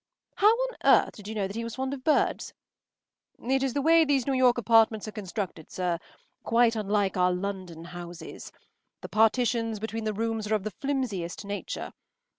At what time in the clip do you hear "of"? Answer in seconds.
1.93-2.03, 10.55-10.63